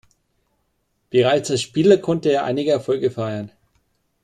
[1.11, 3.51] Bereits als Spieler konnte er einige Erfolge feiern.